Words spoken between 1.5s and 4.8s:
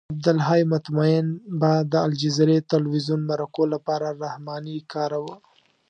به د الجزیرې تلویزیون مرکو لپاره رحماني